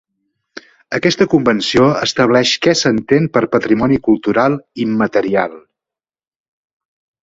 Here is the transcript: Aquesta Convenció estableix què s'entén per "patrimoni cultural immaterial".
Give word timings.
Aquesta 0.97 1.27
Convenció 1.33 1.91
estableix 2.07 2.55
què 2.65 2.75
s'entén 2.81 3.29
per 3.37 3.45
"patrimoni 3.59 4.03
cultural 4.11 4.61
immaterial". 4.89 5.59